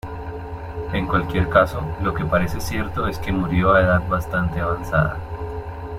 [0.93, 5.19] En cualquier caso, lo que parece cierto es que murió a edad bastante avanzada.